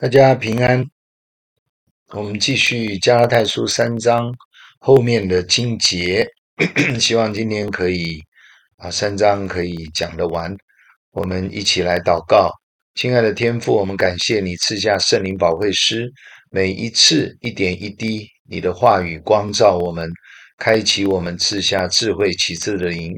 [0.00, 0.82] 大家平安。
[2.14, 4.34] 我们继续加拉太书三章
[4.78, 6.26] 后面的经节，
[6.98, 8.18] 希望今天可以
[8.78, 10.56] 啊三章可以讲得完。
[11.10, 12.50] 我们一起来祷告，
[12.94, 16.10] 亲爱的天父，我们感谢你赐下圣灵保惠师，
[16.50, 20.10] 每一次一点一滴，你的话语光照我们，
[20.56, 23.12] 开启我们，赐下智慧启示的灵，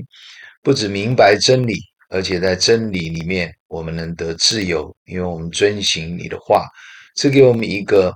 [0.64, 1.77] 不只明白真理。
[2.12, 6.69] 而且在真理里面，我们能得自由，因为我们遵行你的话，
[7.16, 8.15] 赐给我们一个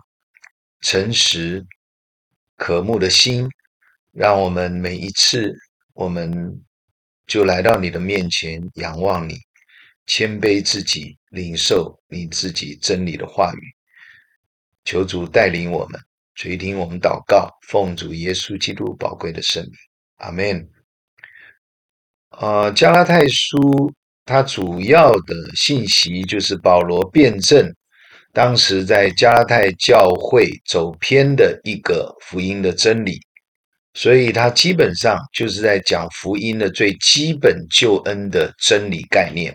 [0.82, 1.64] 诚实、
[2.58, 3.48] 渴慕的心，
[4.12, 5.50] 让我们每一次，
[5.94, 6.62] 我们
[7.26, 9.38] 就来到你的面前，仰望你，
[10.06, 13.60] 谦卑自己，领受你自己真理的话语。
[14.84, 15.98] 求主带领我们，
[16.34, 19.72] 垂听我们祷告，奉主耶稣基督宝贵的圣名，
[20.16, 20.75] 阿门。
[22.30, 23.92] 呃，加拉太书
[24.24, 27.72] 它主要的信息就是保罗辩证
[28.32, 33.18] 当时在加拉太教会走偏的一个福音的真理，
[33.94, 39.54] 所以它基本上就是在讲福音的最基本救恩的真理概念。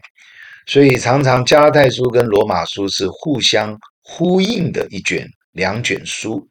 [0.65, 6.47] 所以常常加拉太书跟罗马书是互相呼应的一卷两卷书。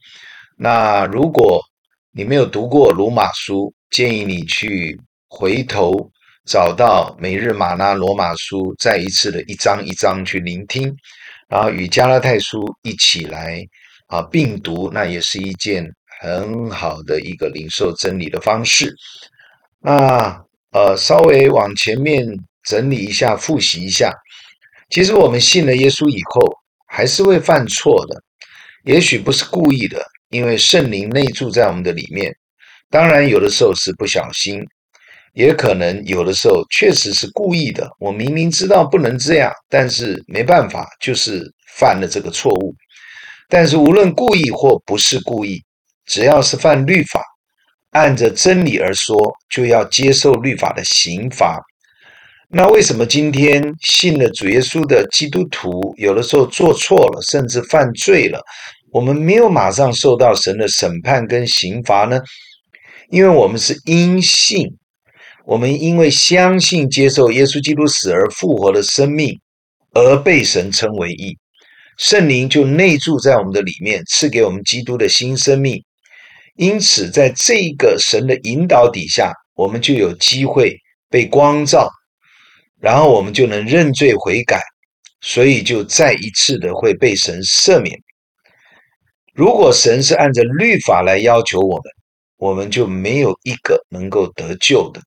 [0.56, 1.60] 那如果
[2.12, 6.10] 你没有读过罗马书，建议你去回头。
[6.46, 10.92] 找到每日马拉罗马书，再一次的一章一章去聆听，
[11.48, 13.62] 然后与加拉太书一起来
[14.08, 15.86] 啊并读，那也是一件
[16.18, 18.92] 很好的一个领受真理的方式。
[19.80, 20.42] 那
[20.72, 22.26] 呃，稍微往前面
[22.64, 24.10] 整理一下，复习一下。
[24.88, 26.52] 其实我们信了耶稣以后，
[26.88, 28.20] 还是会犯错的，
[28.84, 32.34] 也许不是故意的，因为圣灵内住在我们的里面。
[32.88, 34.66] 当然，有的时候是不小心。
[35.32, 41.42] 也可能有的时候确实是故意的，我明明知道不能这样，但是没办法，就是
[41.76, 42.74] 犯了这个错误。
[43.48, 45.62] 但是无论故意或不是故意，
[46.06, 47.22] 只要是犯律法，
[47.90, 49.16] 按着真理而说，
[49.48, 51.60] 就要接受律法的刑罚。
[52.48, 58.40] 那为什么今天信了主耶稣的基督徒，有的时候做错了，甚至犯罪了，
[58.90, 62.20] 我们没有马上受到神的审判跟刑罚呢？
[63.10, 64.76] 因为我们是因信。
[65.50, 69.37] 我们因为相信接受耶稣基督死而复活的生命，
[69.93, 71.37] 而被神称为义，
[71.99, 75.83] 圣灵就内住在我们的里面，赐给我们基督的新生命。
[76.55, 80.78] 因此，在这个神的引导底下，我们就有机会
[81.09, 81.91] 被光照，
[82.81, 84.62] 然后我们就能认罪悔改，
[85.21, 87.99] 所以就再一次的会被神赦免。
[89.34, 91.93] 如果神是按照律法来要求我们，
[92.37, 95.00] 我们就没有一个能够得救的。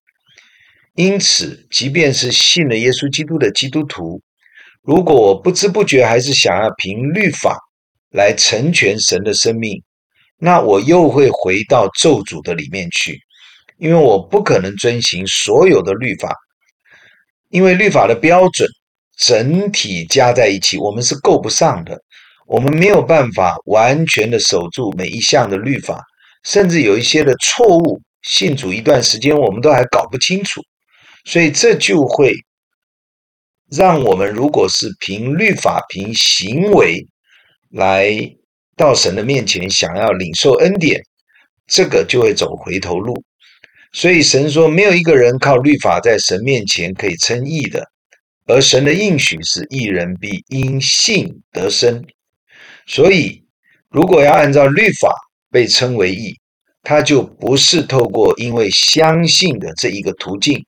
[0.96, 4.22] 因此，即便是信了耶稣基督的基督徒，
[4.80, 7.58] 如果我不知不觉还是想要凭律法
[8.10, 9.82] 来成全神的生命，
[10.38, 13.18] 那我又会回到咒诅的里面去，
[13.78, 16.32] 因为我不可能遵行所有的律法，
[17.50, 18.68] 因为律法的标准
[19.16, 21.98] 整体加在一起，我们是够不上的，
[22.46, 26.00] 我们没有办法完全的守住每一项的律法，
[26.44, 30.60] 甚至有一些的错误，信主一段时间，我们都还搞不清楚。
[31.24, 32.32] 所以这就会
[33.70, 37.06] 让我们，如果是凭律法、凭行为
[37.70, 38.10] 来
[38.76, 41.02] 到神的面前，想要领受恩典，
[41.66, 43.24] 这个就会走回头路。
[43.92, 47.88] 所以神说，没有一个人靠律法在神面前可以称义的，
[48.46, 52.04] 而神的应许是一人必因信得生。
[52.86, 53.42] 所以，
[53.88, 55.14] 如果要按照律法
[55.50, 56.38] 被称为义，
[56.82, 60.66] 他就不是透过因为相信的这一个途径。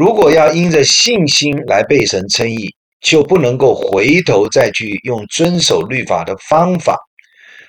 [0.00, 6.96] 如果要因着信心来被神称义，就不能够回头再去用遵守律法的方法，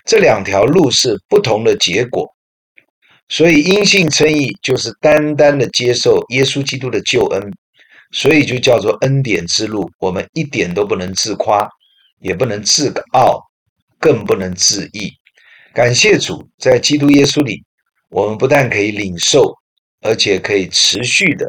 [0.06, 2.26] 这两条路是不同的结果。
[3.28, 7.52] 所以因信称义就是单单的接受耶稣基督的救恩，
[8.12, 9.92] 所以就叫做恩典之路。
[10.00, 11.68] 我们一点都不能自夸，
[12.22, 13.42] 也不能自傲，
[14.00, 15.12] 更不能自义。
[15.74, 17.62] 感谢主，在基督耶稣里，
[18.10, 19.54] 我们不但可以领受，
[20.00, 21.46] 而且可以持续的。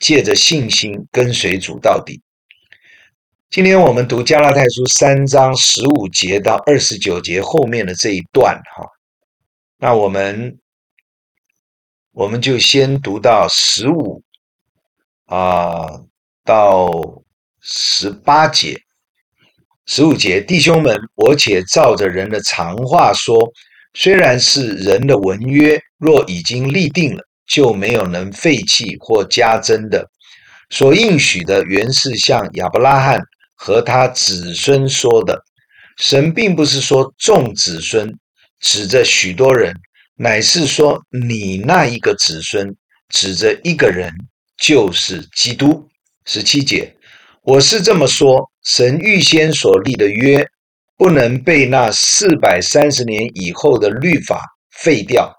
[0.00, 2.20] 借着信心跟随主到底。
[3.50, 8.86] 今天我们读加拉太书三章十五节到二十九节后面的这一段，哈，
[9.78, 10.58] 那我们
[12.12, 14.22] 我们就先读到十五
[15.26, 15.86] 啊
[16.44, 17.22] 到
[17.60, 18.80] 十八节。
[19.86, 23.36] 十五节，弟兄们，我且照着人的常话说，
[23.94, 27.26] 虽然是人的文约，若已经立定了。
[27.50, 30.08] 就没有能废弃或加增的。
[30.70, 33.20] 所应许的原是向亚伯拉罕
[33.54, 35.42] 和他子孙说的。
[35.98, 38.08] 神并不是说众子孙，
[38.60, 39.74] 指着许多人，
[40.16, 42.74] 乃是说你那一个子孙，
[43.08, 44.10] 指着一个人，
[44.56, 45.86] 就是基督。
[46.26, 46.94] 十七节，
[47.42, 50.46] 我是这么说：神预先所立的约，
[50.96, 55.34] 不能被那四百三十年以后的律法废掉，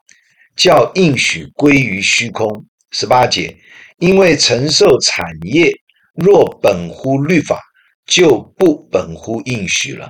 [0.56, 2.65] 叫应许归于虚空。
[2.92, 3.56] 十八节，
[4.00, 5.71] 因为承受产业
[6.13, 7.59] 若本乎律法，
[8.06, 10.09] 就不本乎应许了。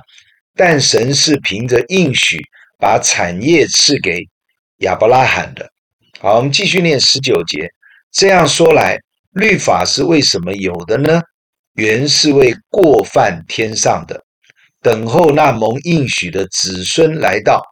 [0.54, 2.40] 但神是凭着应许
[2.78, 4.20] 把产业赐给
[4.78, 5.70] 亚伯拉罕的。
[6.20, 7.70] 好，我们继续念十九节。
[8.10, 8.98] 这样说来，
[9.32, 11.20] 律法是为什么有的呢？
[11.74, 14.22] 原是为过犯天上的，
[14.82, 17.62] 等候那蒙应许的子孙来到，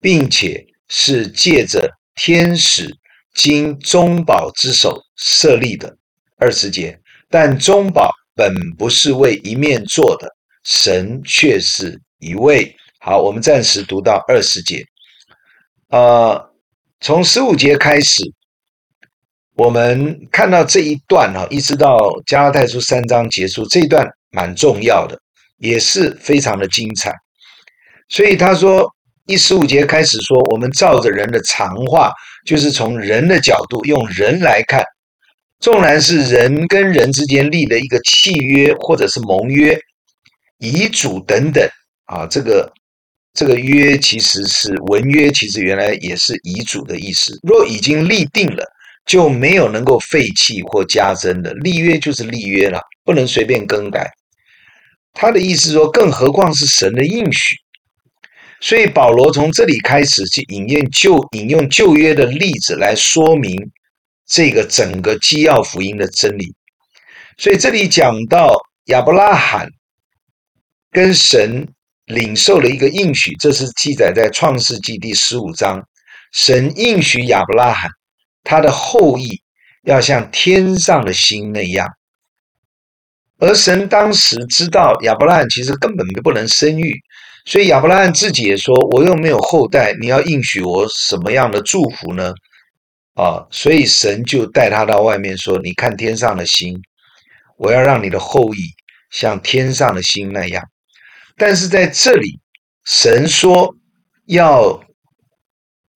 [0.00, 1.90] 并且是借着
[2.22, 2.94] 天使
[3.32, 5.96] 经中保之手设立的。
[6.36, 7.00] 二十节，
[7.30, 10.28] 但中保本不是为一面做的，
[10.64, 11.98] 神却是。
[12.18, 12.76] 一位。
[12.98, 14.84] 好，我们暂时读到二十节。
[15.88, 16.52] 呃，
[17.00, 18.22] 从十五节开始，
[19.54, 25.18] 我们看到这一段哈，一直到加拉太书三章结束，这一段蛮重要的，
[25.56, 27.14] 也是非常的精彩。
[28.10, 28.94] 所以他说，
[29.30, 32.12] 第十五节开始说，我们照着人的常话，
[32.44, 34.82] 就是从人的角度，用人来看，
[35.60, 39.78] 纵然是人跟人之间立的一个契约，或者是盟约、
[40.58, 41.64] 遗嘱等等。
[42.06, 42.72] 啊，这个
[43.32, 47.38] 这个约其实是文约，其实原来也是遗嘱的意思。
[47.44, 48.64] 若已经立定了，
[49.06, 51.54] 就没有能够废弃或加增的。
[51.54, 54.10] 立约就是立约了，不能随便更改。
[55.14, 57.54] 他的意思说，更何况是神的应许。
[58.60, 63.70] 所以保罗从这里开始去引用旧引用旧约的例子来说明
[64.26, 66.54] 这个整个基要福音的真理。
[67.38, 69.68] 所以这里讲到亚伯拉罕
[70.90, 71.66] 跟神。
[72.10, 75.80] 领受了一个应许，这是记载在创世纪第十五章。
[76.32, 77.88] 神应许亚伯拉罕，
[78.42, 79.40] 他的后裔
[79.84, 81.86] 要像天上的星那样。
[83.38, 86.92] 而神当时知道亚伯拉罕其实根本不能生育，
[87.44, 92.32] 所以亚伯拉罕自己也说：“我又没有后代，你要应许我什么样的祝福呢？”
[93.14, 96.80] 啊，所以神就带他到外面说：“你看天上的星，
[97.56, 98.60] 我要让你的后裔
[99.10, 100.64] 像天上的星那样。”
[101.36, 102.38] 但是在这里，
[102.86, 103.74] 神说
[104.26, 104.82] 要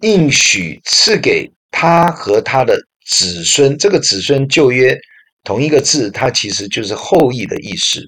[0.01, 2.77] 应许赐给他和他的
[3.07, 3.79] 子孙。
[3.79, 4.99] 这个子孙旧约
[5.45, 8.03] 同一个字，它其实就是后裔的意思。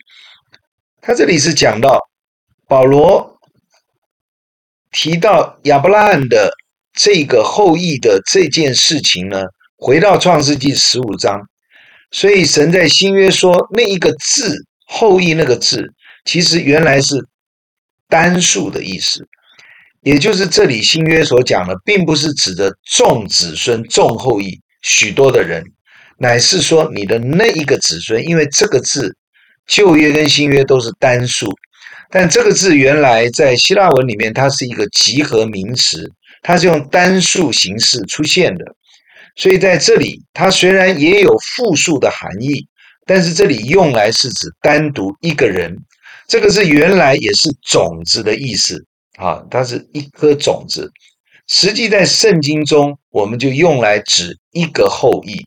[1.00, 2.00] 他这里是讲到
[2.68, 3.38] 保罗
[4.90, 6.50] 提到亚伯拉罕的
[6.92, 9.44] 这个后裔的这件事情呢，
[9.76, 11.40] 回到创世纪十五章，
[12.10, 15.86] 所以神在新约说那一个字后裔那个字。
[16.24, 17.14] 其实原来是
[18.08, 19.24] 单数的意思，
[20.00, 25.62] 也就是这里新约所讲的，并不是指的众子孙、众后裔、许多的人，
[26.18, 28.26] 乃是说你的那一个子孙。
[28.26, 29.14] 因为这个字，
[29.68, 31.46] 旧约跟新约都是单数，
[32.11, 36.11] 但这个字原来在希腊文里面，它是一个集合名词，
[36.43, 38.64] 它是用单数形式出现的。
[39.35, 42.67] 所以在这里，它虽然也有复数的含义，
[43.05, 45.76] 但是这里用来是指单独一个人。
[46.28, 48.85] 这个是原来也是种子的意思
[49.16, 50.90] 啊，它是一颗种子。
[51.49, 55.45] 实际在圣经中，我们就用来指一个后裔。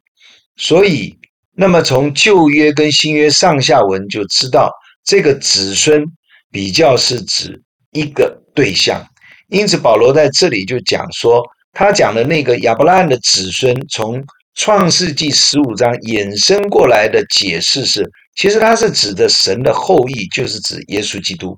[0.55, 1.17] 所以，
[1.55, 4.71] 那么从旧约跟新约上下文就知道，
[5.03, 6.05] 这个子孙
[6.51, 9.05] 比较是指一个对象。
[9.49, 14.23] 因此，保罗在这里就讲说，他讲的那个亚伯拉罕的子孙，从
[14.55, 18.09] 创世纪十五章衍生过来的解释是。
[18.35, 21.57] 其实他是指的神的后裔，就是指耶稣基督。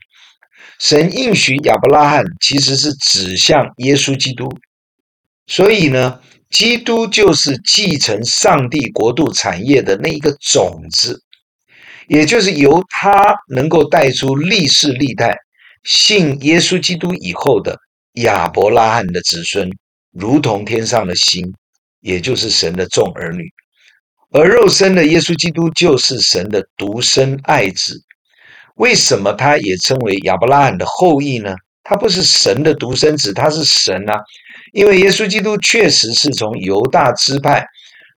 [0.80, 4.50] 神应许亚伯拉罕，其实是指向耶稣基督。
[5.46, 6.20] 所以呢，
[6.50, 11.22] 基督就是继承上帝国度产业的那一个种子，
[12.12, 15.34] 也就是由他能够带出历世历代
[15.86, 17.80] 信耶稣基督以后的
[18.16, 19.70] 亚伯拉罕的子孙，
[20.12, 21.54] 如同天上的星，
[22.02, 23.46] 也就是神的众儿女。
[24.34, 27.98] 而肉身的耶稣基督就是神的独生爱子，
[28.76, 31.56] 为什么他也称为亚伯拉罕的后裔呢？
[31.82, 34.20] 他不是神的独生子，他是神啊！
[34.74, 37.66] 因为耶稣基督确实是从犹大支派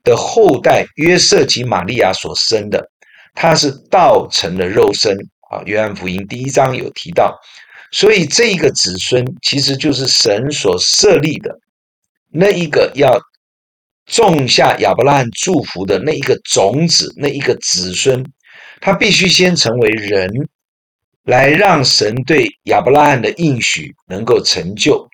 [0.03, 2.91] 的后代约瑟及玛利亚所生的，
[3.35, 5.17] 他是道成的肉身
[5.51, 5.63] 啊。
[5.67, 7.39] 约翰福音第一章有提到，
[7.91, 11.59] 所以这一个子孙其实就是神所设立的
[12.31, 13.21] 那一个要。
[14.07, 18.23] 种下亚伯拉罕祝福的那一个种子，那一个子孙，
[18.81, 20.29] 他必须先成为人，
[21.23, 25.09] 来让神对亚伯拉罕的应许能够成就。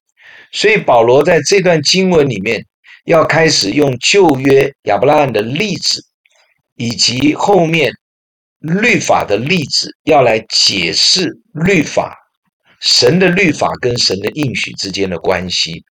[0.52, 2.64] 所以保罗在这段经文里面
[3.04, 6.02] 要开始用旧约亚伯拉罕的例子，
[6.76, 7.92] 以及后面
[8.58, 12.16] 律法的例子，要来解释律法，
[12.80, 15.84] 神的律法跟神的应许之间的关系。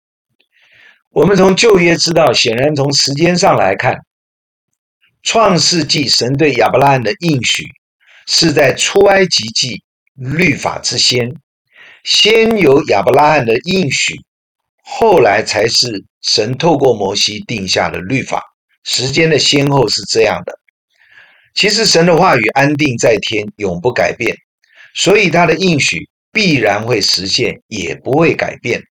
[1.11, 3.97] 我们从旧约知道，显然从时间上来看，
[5.23, 7.65] 创世纪神对亚伯拉罕的应许
[8.27, 9.83] 是在出埃及记
[10.15, 11.35] 律法之先，
[12.05, 14.15] 先有亚伯拉罕的应许，
[14.83, 18.43] 后来才是神透过摩西定下的律法。
[18.83, 20.53] 时间的先后是这样的。
[21.57, 24.37] 其实神的话语安定在天，永不改变，
[24.95, 28.83] 所以他的应许必然会实现，也不会改变。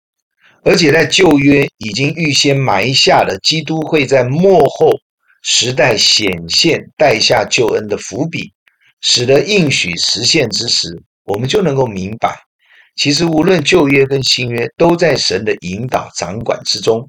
[0.63, 4.98] 而且在旧约已经预先埋下了基督会在末后
[5.43, 8.51] 时代显现、带下救恩的伏笔，
[9.00, 12.36] 使得应许实现之时，我们就能够明白，
[12.95, 17.07] 其实无论旧约跟新约，都在神的引导掌管之中。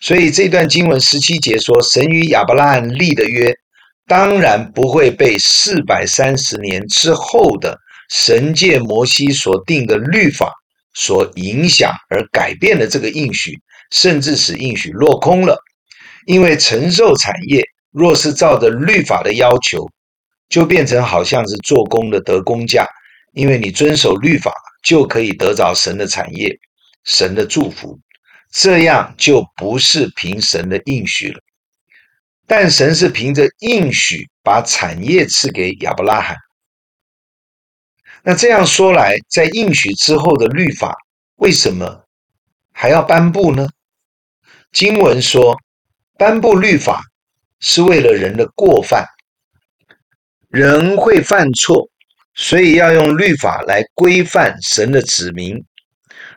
[0.00, 3.54] 所以这段经文十七节说，神与亚伯拉罕立的约，
[4.10, 7.78] 当然不会被四百三十年之后的
[8.10, 10.52] 神界摩西所定的律法。
[10.92, 13.56] 所影响而改变了这个应许，
[13.92, 15.56] 甚至使应许落空了。
[16.26, 19.88] 因为承受产业若是照着律法的要求，
[20.48, 22.84] 就变成好像是做工的得工价。
[23.34, 24.52] 因为你遵守律法，
[24.82, 26.52] 就可以得着神的产业、
[27.04, 27.96] 神的祝福，
[28.52, 31.40] 这样就不是凭神的应许了。
[32.50, 36.36] 但神是凭着应许把产业赐给亚伯拉罕。
[38.24, 40.96] 那这样说来，在应许之后的律法，
[41.36, 42.02] 为什么
[42.72, 43.68] 还要颁布呢？
[44.72, 45.56] 经文说，
[46.18, 47.04] 颁布律法
[47.60, 49.06] 是为了人的过犯，
[50.48, 51.88] 人会犯错，
[52.34, 55.56] 所以要用律法来规范神的子民。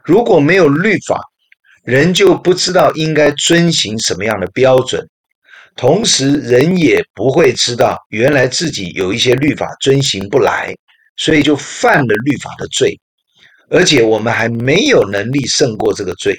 [0.03, 1.19] 如果没有律法，
[1.83, 5.09] 人就不知道应该遵行什么样的标准，
[5.75, 10.75] 同时人也不会知道原来自己有一些律法遵行不来。
[11.15, 12.99] 所以就犯了律法的罪，
[13.69, 16.35] 而且我们还没有能力胜过这个罪，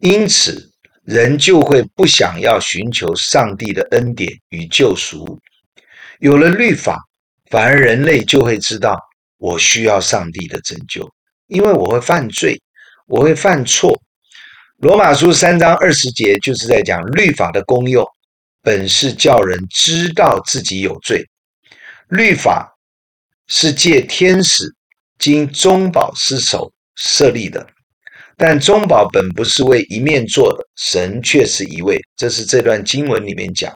[0.00, 0.68] 因此
[1.04, 5.38] 人就会不想要寻求上帝的恩典与救赎。
[6.18, 6.98] 有了律法，
[7.48, 8.98] 反而人类就会知道
[9.38, 11.08] 我需要上帝的拯救，
[11.46, 12.60] 因为我会犯罪，
[13.06, 13.96] 我会犯错。
[14.78, 18.04] 罗马书三章二十节就是在讲律法的功用，
[18.66, 21.24] 本是叫人知道自己有罪，
[22.08, 22.72] 律法。
[23.48, 24.64] 是借天使
[25.20, 27.64] 经中保之手设立的，
[28.36, 31.96] 但中保本不是为一面做的，神却是一位。
[32.16, 33.72] 这是这段经文里面讲，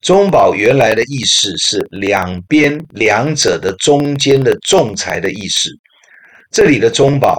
[0.00, 5.68] 中保原来的意思是两边两者的中间的仲裁的意思。
[6.50, 7.38] 这里的中保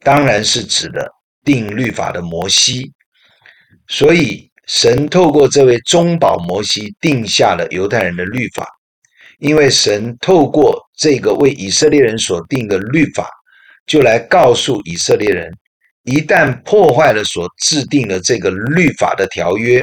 [0.00, 1.08] 当然是指的
[1.44, 2.90] 定律法的摩西，
[3.86, 8.68] 所以神透过这位中保摩西定下了犹太人的律法。
[9.38, 13.28] 因为神透过这个为以色列人所定的律法，
[13.84, 15.52] 就来告诉以色列人，
[16.04, 19.82] 一旦破坏了所制定的这个律法的条约，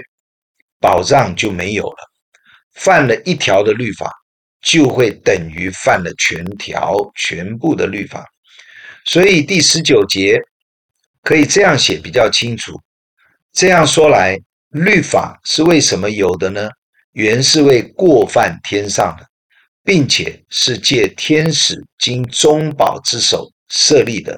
[0.79, 1.97] 保障就没有了。
[2.75, 4.09] 犯了一条的律法，
[4.61, 8.23] 就会等于犯了全条、全部的律法。
[9.03, 10.39] 所以第十九节
[11.23, 12.79] 可以这样写比较清楚。
[13.51, 14.37] 这样说来，
[14.69, 16.69] 律法是为什么有的呢？
[17.13, 19.25] 原是为过犯添上的。
[19.87, 24.37] 并且是借天使经中保之手设立的，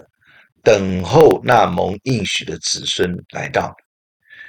[0.61, 3.75] 等候那蒙应许的子孙来到。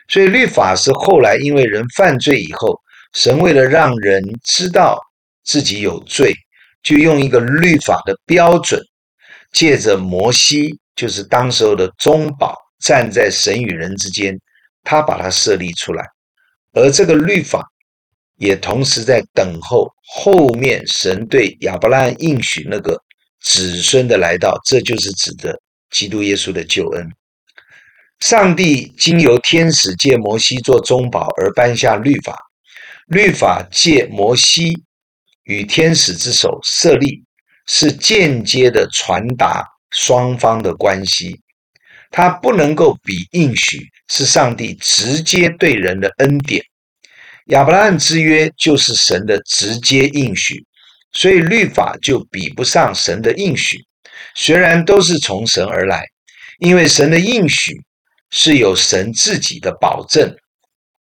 [0.09, 2.79] 所以律法是后来因为人犯罪以后，
[3.15, 5.01] 神为了让人知道
[5.43, 6.35] 自己有罪，
[6.83, 8.79] 就用一个律法的标准，
[9.53, 14.39] 借着摩西，就是当时候的中保，站在神与人之间，
[14.83, 16.05] 他把它设立出来，
[16.73, 17.67] 而这个律法。
[18.37, 22.99] 也同时在等候后面神对亚伯拉罕应许那个
[23.43, 25.61] 子孙的来到，这就是指的
[25.91, 27.07] 基督耶稣的救恩。
[28.21, 32.35] 上帝经由天使借摩西做中保而颁下律法，
[33.09, 34.73] 律法借摩西
[35.45, 37.23] 与天使之手设立，
[37.67, 41.39] 是间接的传达双方的关系，
[42.11, 46.63] 它不能够比应许是上帝直接对人的恩典。
[47.47, 50.63] 亚伯拉罕之约就是神的直接应许，
[51.13, 53.79] 所以律法就比不上神的应许。
[54.35, 56.05] 虽然都是从神而来，
[56.59, 57.81] 因为神的应许
[58.31, 60.37] 是有神自己的保证，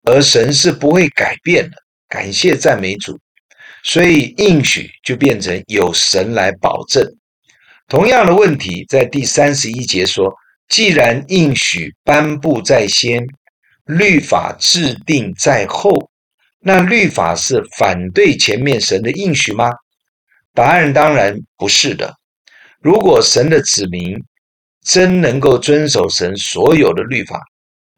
[0.04, 1.76] 而神是不会改变的。
[2.08, 3.20] 感谢赞美主，
[3.84, 7.06] 所以应许就变成有神来保证，
[7.88, 10.34] 同样的问题在第三十一节说：
[10.70, 13.28] 既然应许颁布在先，
[13.86, 16.10] 律法制定在后，
[16.60, 19.70] 那律法是反对前面神的应许吗？
[20.54, 22.16] 答案当然不是的。
[22.82, 24.16] 如果神的子民
[24.86, 27.42] 真能够遵守神所有的律法，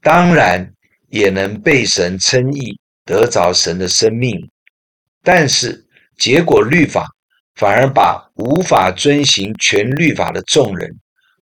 [0.02, 0.74] 当然
[1.10, 4.50] 也能被神称义，得着神的生命。
[5.24, 5.86] 但是
[6.18, 7.06] 结果，律法
[7.56, 10.90] 反而把无法遵行全律法的众人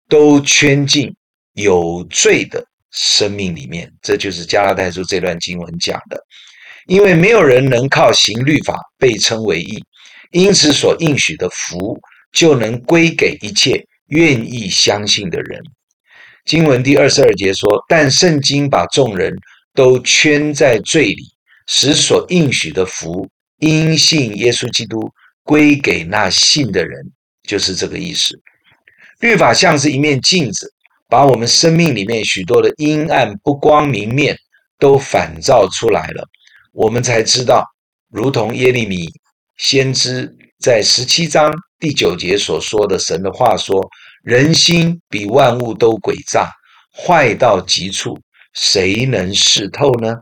[0.07, 1.13] 都圈进
[1.53, 3.91] 有罪的生命里面。
[4.01, 6.21] 这就是加拉太书这段经文讲的。
[6.87, 9.83] 因为没有人能靠行律法被称为义，
[10.31, 11.99] 因此所应许的福
[12.31, 15.61] 就能归给一切愿意相信的人。
[16.45, 19.35] 经文第二十二节说：“但圣经把众人
[19.73, 21.23] 都圈在罪里，
[21.67, 23.27] 使所应许的福
[23.59, 25.11] 因信耶稣基督
[25.43, 26.97] 归给那信的人。”
[27.45, 28.33] 就是这个意思。
[29.19, 30.71] 律法像是一面镜子，
[31.09, 34.37] 把我们生命里面许多的阴暗不光明面
[34.79, 36.27] 都反照出来了。
[36.73, 37.65] 我们才知道，
[38.09, 39.07] 如同耶利米
[39.57, 43.87] 先知在十七章第九节所说的神的话说。
[44.23, 46.51] 人心比万物都诡诈，
[46.91, 48.19] 坏到极处，
[48.53, 50.17] 谁能识透呢？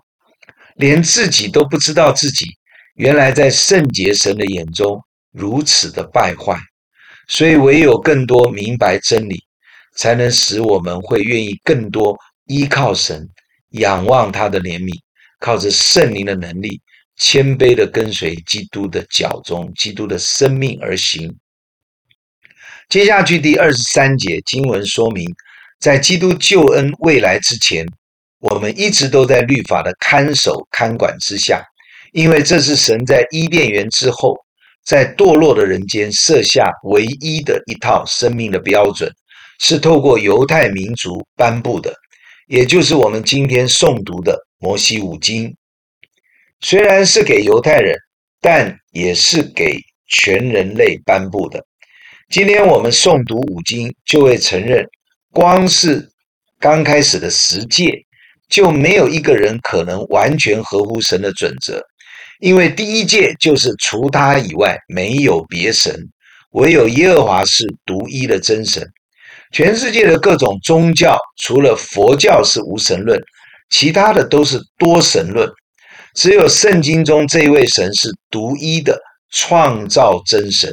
[0.76, 2.46] 连自己都不知道自己
[2.94, 6.56] 原来在圣洁神的眼中如此的败坏，
[7.28, 9.44] 所以唯有更多明白真理，
[9.96, 13.28] 才能使我们会愿意更多依靠神，
[13.72, 14.94] 仰望他的怜悯，
[15.40, 16.80] 靠着圣灵的能力，
[17.18, 21.36] 谦卑的跟随基督的脚踪，基督的生命而行。
[22.88, 25.28] 接下去第二十三节经文说明，
[25.80, 27.84] 在基督救恩未来之前，
[28.40, 31.64] 我们一直都在律法的看守看管之下，
[32.12, 34.38] 因为这是神在伊甸园之后，
[34.86, 39.12] 在堕落的人间设下唯一的一套生命的标准，
[39.60, 41.92] 是透过犹太民族颁布的，
[42.48, 45.56] 也就是我们今天诵读的摩西五经。
[46.62, 47.98] 虽然是给犹太人，
[48.40, 51.66] 但也是给全人类颁布的。
[52.30, 54.86] 今天我们诵读五经，就会承认，
[55.32, 56.08] 光是
[56.60, 57.92] 刚开始的十诫，
[58.50, 61.84] 就没有一个人可能完全合乎神的准则，
[62.40, 65.94] 因为第一诫就是除他以外没有别神，
[66.52, 68.86] 唯有耶和华是独一的真神。
[69.52, 73.22] 全世界的各种宗教，除了佛教是无神论，
[73.70, 75.50] 其他的都是多神论，
[76.14, 79.00] 只有圣经中这位神是独一的
[79.32, 80.70] 创造真神。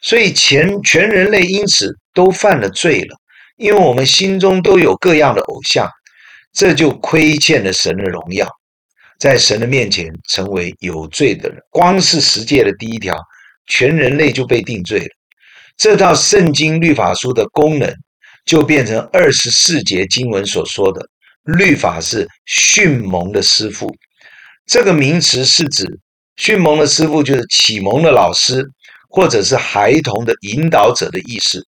[0.00, 3.16] 所以全全人类因此都犯了罪了，
[3.56, 5.86] 因为我们心中都有各样的偶像，
[6.54, 8.48] 这就亏欠了神的荣耀，
[9.18, 11.58] 在神的面前成为有罪的人。
[11.70, 13.16] 光是十诫的第一条，
[13.66, 15.10] 全人类就被定罪了。
[15.76, 17.92] 这套圣经律法书的功能，
[18.44, 21.06] 就变成二十四节经文所说的，
[21.42, 23.94] 律法是训蒙的师傅。
[24.66, 25.86] 这个名词是指
[26.36, 28.64] 训蒙的师傅，就是启蒙的老师。
[29.10, 31.66] 或者是孩童的引导者的意思，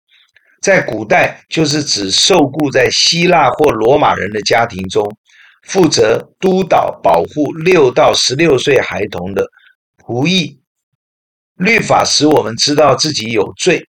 [0.62, 5.04] 在古代就是指受雇在希腊或罗马人的家庭中，
[5.66, 9.46] 负责督导保护六到十六岁孩童的
[10.04, 10.60] 仆役。
[11.56, 13.86] 律法使我们知道自己有罪，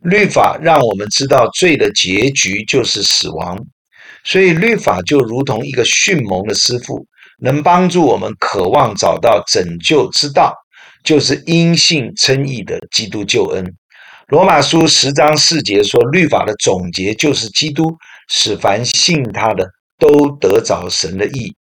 [0.00, 3.58] 律法让我们知道罪的结局就是死亡，
[4.24, 7.06] 所以律法就如同一个训蒙的师傅，
[7.40, 10.54] 能帮助我们渴望找到拯救之道。
[11.04, 13.64] 就是因信称义的基督救恩。
[14.26, 17.96] 罗马书十章四节说，律法的总结就是基督，
[18.28, 19.64] 使凡信他的
[19.98, 21.54] 都得着神的意。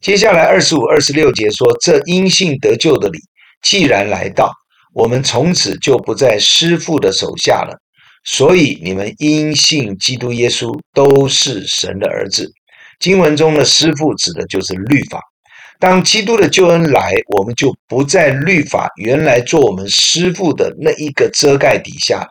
[0.00, 3.18] 接下来二十五、二十六节说，这因信得救的理
[3.62, 4.52] 既然来到，
[4.94, 7.78] 我们从此就不在师傅的手下了。
[8.24, 12.50] 所以你们因信基督耶稣都是神的儿子。
[12.98, 15.20] 经文中的师傅指的就是律法。
[15.78, 22.26] 当基督的救恩来，我们就不在律法原来做我们师傅的那一个遮盖底下，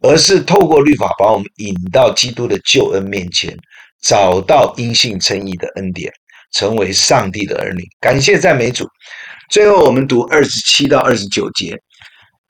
[0.00, 3.56] 而是透过律法把我们引到基督的救恩面前，
[4.02, 6.12] 找到因信称义的恩典，
[6.52, 7.82] 成为上帝的儿女。
[8.00, 8.86] 感谢赞美主。
[9.50, 11.76] 最后，我们读二十七到二十九节。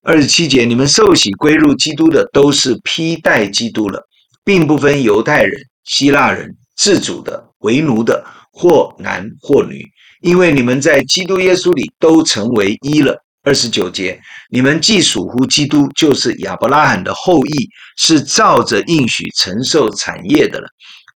[0.03, 4.01] 二十七节，你们受洗归入基督的，都是披戴基督了，
[4.45, 5.53] 并不分犹太人、
[5.85, 9.87] 希腊人、自主的、为奴的，或男或女。
[10.23, 13.17] 因为你们在基督耶稣里都成为一了。
[13.45, 20.69] 二十九节，你们既属乎基督，就是亚伯拉罕的后裔，是照着应许承受产业的了。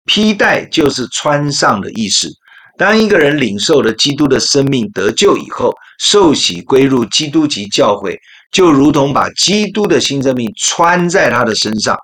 [0.06, 2.30] 披戴就是穿上的意思。
[2.78, 8.18] 当一个人领受了基督的生命得救以后，受洗归入基督及教会，
[8.52, 11.96] 就如同把基督的新生命穿在他的身上，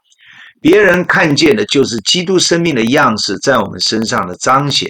[0.60, 4.88] 别人看见的就是基督生命的样式在我们身上的彰显，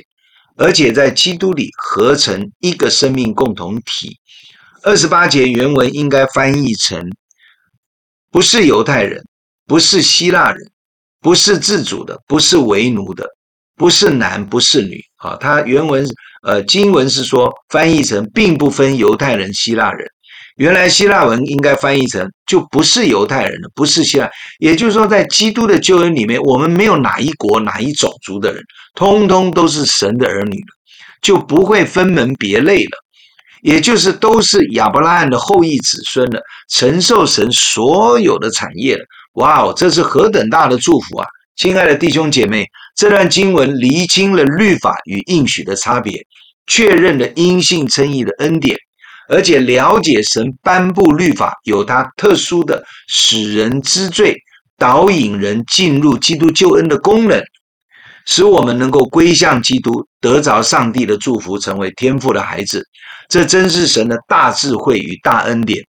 [0.56, 4.16] 而且在基督里合成一个生命共同体。
[4.84, 7.10] 二十八节原文应该翻译成：
[8.30, 9.24] 不是犹太人，
[9.66, 10.70] 不是希腊人，
[11.22, 13.24] 不是自主的，不是为奴的，
[13.76, 15.00] 不是男，不是女。
[15.16, 16.04] 啊，它原文
[16.42, 20.06] 呃经文是说翻译成，并不分犹太人、希腊人。
[20.56, 28.62] 原来希腊文应该翻译成就不是犹太人了，不是希腊，也就是说，在基督的救恩里面，我们没有哪一国哪一种族的人，
[28.94, 30.62] 通通都是神的儿女，
[31.22, 32.98] 就不会分门别类了，
[33.62, 39.04] 也就是都是亚伯拉罕的后裔子孙了，承受神所有的产业了。
[39.34, 41.26] 哇哦，这是何等大的祝福啊！
[41.56, 42.66] 亲爱的弟兄姐妹，
[42.96, 46.22] 这段经文厘清了律法与应许的差别，
[46.66, 48.76] 确认了因信称义的恩典。
[49.28, 54.36] 而且了解神颁布律法有他特殊的使人知罪、
[54.76, 57.42] 导引人进入基督救恩的功能，
[58.26, 62.86] 使我们能够归向基督，得着上帝的祝福，成为天父的孩子。
[63.28, 65.82] 这真是神的大智慧与大恩典。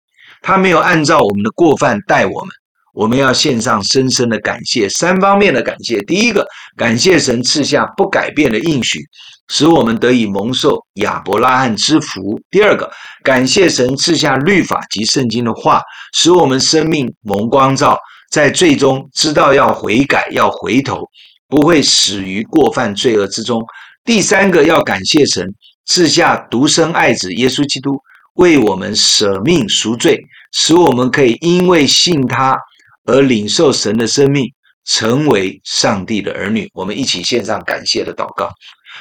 [0.42, 2.50] 他没有按照我们的过犯待我们，
[2.92, 6.00] 我们要献上深深的感谢，三方面的感谢。
[6.02, 9.00] 第一个，感谢神赐下不改变的应许。
[9.48, 12.40] 使我们得以蒙受亚伯拉罕之福。
[12.50, 12.90] 第二个，
[13.22, 15.82] 感谢神赐下律法及圣经的话，
[16.14, 17.98] 使我们生命蒙光照，
[18.30, 21.02] 在最终知道要悔改、要回头，
[21.48, 23.60] 不会死于过犯罪恶之中。
[24.04, 25.46] 第三个，要感谢神
[25.84, 27.98] 赐下独生爱子耶稣基督，
[28.34, 30.18] 为我们舍命赎罪，
[30.52, 32.56] 使我们可以因为信他
[33.04, 34.44] 而领受神的生命，
[34.84, 36.68] 成为上帝的儿女。
[36.74, 38.50] 我们一起献上感谢的祷告。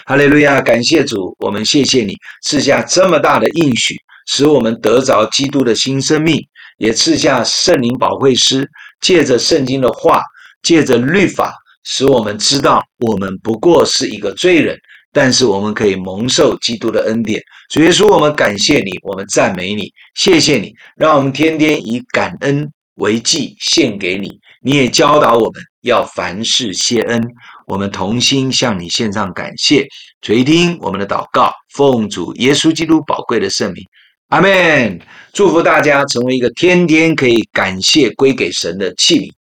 [0.06, 0.62] 哈利路亚！
[0.62, 3.94] 感谢主，我们谢谢你赐下这么大的应许，
[4.26, 6.42] 使我们得着基督的新生命，
[6.78, 8.68] 也赐下圣灵保惠师，
[9.02, 10.22] 借着圣经的话，
[10.64, 14.80] 借着律法，使我们知道我们不过是一个罪人，
[15.12, 17.42] 但是我们可以蒙受基督的恩典。
[17.70, 24.40] 主耶稣，我们感谢你，我们赞美你，谢谢你，让我们天天以感恩为祭献给你。
[24.64, 27.22] 你也教导我们要凡事谢恩。
[27.68, 29.88] 我们同心向你献上感谢，
[30.22, 33.84] 垂听我们的祷告，奉主耶稣基督宝贵的圣名，
[34.28, 35.00] 阿门。
[35.34, 39.32] 祝福大家成为一个天天可以感谢归给神的器皿。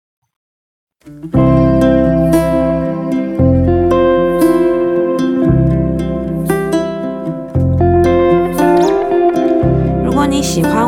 [10.06, 10.88] 如果你喜欢